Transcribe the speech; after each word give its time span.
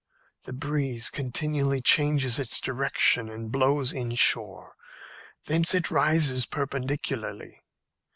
The 0.45 0.53
breeze 0.53 1.11
continually 1.11 1.79
changes 1.79 2.39
its 2.39 2.59
direction 2.59 3.29
and 3.29 3.51
blows 3.51 3.93
inshore; 3.93 4.73
thence 5.45 5.75
it 5.75 5.91
rises 5.91 6.47
perpendicularly. 6.47 7.59